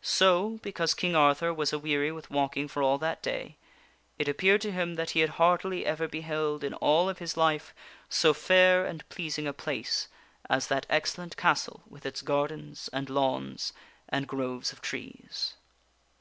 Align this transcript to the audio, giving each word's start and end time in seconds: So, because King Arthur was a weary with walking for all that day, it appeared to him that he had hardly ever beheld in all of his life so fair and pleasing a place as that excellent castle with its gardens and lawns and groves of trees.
So, 0.00 0.60
because 0.62 0.94
King 0.94 1.16
Arthur 1.16 1.52
was 1.52 1.72
a 1.72 1.78
weary 1.80 2.12
with 2.12 2.30
walking 2.30 2.68
for 2.68 2.84
all 2.84 2.98
that 2.98 3.20
day, 3.20 3.56
it 4.16 4.28
appeared 4.28 4.60
to 4.60 4.70
him 4.70 4.94
that 4.94 5.10
he 5.10 5.18
had 5.18 5.30
hardly 5.30 5.84
ever 5.84 6.06
beheld 6.06 6.62
in 6.62 6.72
all 6.74 7.08
of 7.08 7.18
his 7.18 7.36
life 7.36 7.74
so 8.08 8.32
fair 8.32 8.86
and 8.86 9.02
pleasing 9.08 9.48
a 9.48 9.52
place 9.52 10.06
as 10.48 10.68
that 10.68 10.86
excellent 10.88 11.36
castle 11.36 11.82
with 11.88 12.06
its 12.06 12.22
gardens 12.22 12.90
and 12.92 13.10
lawns 13.10 13.72
and 14.08 14.28
groves 14.28 14.70
of 14.72 14.80
trees. 14.82 15.54